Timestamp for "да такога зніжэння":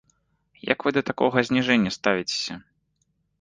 0.97-1.93